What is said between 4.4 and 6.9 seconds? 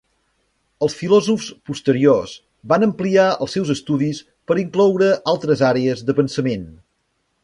per incloure altres àrees de pensament.